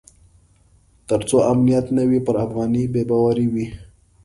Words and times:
تر 1.07 1.19
څو 1.27 1.37
امنیت 1.51 1.85
نه 1.97 2.03
وي 2.09 2.19
پر 2.27 2.35
افغانۍ 2.45 2.83
بې 2.93 3.01
باوري 3.09 3.47
وي. 3.53 3.67